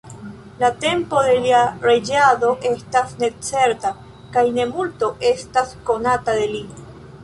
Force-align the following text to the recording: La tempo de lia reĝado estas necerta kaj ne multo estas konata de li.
La 0.61 0.69
tempo 0.85 1.19
de 1.27 1.35
lia 1.43 1.59
reĝado 1.83 2.49
estas 2.71 3.15
necerta 3.21 3.95
kaj 4.35 4.49
ne 4.59 4.69
multo 4.75 5.15
estas 5.35 5.81
konata 5.93 6.41
de 6.45 6.55
li. 6.55 6.69